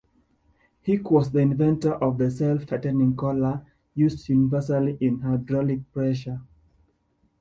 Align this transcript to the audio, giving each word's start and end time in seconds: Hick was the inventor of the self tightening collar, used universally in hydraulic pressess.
Hick 0.81 1.11
was 1.11 1.29
the 1.29 1.37
inventor 1.41 1.93
of 1.93 2.17
the 2.17 2.31
self 2.31 2.65
tightening 2.65 3.15
collar, 3.15 3.63
used 3.93 4.29
universally 4.29 4.97
in 4.99 5.19
hydraulic 5.19 5.81
pressess. 5.93 6.41